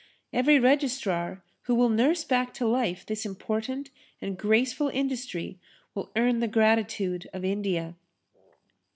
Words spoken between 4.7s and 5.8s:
industry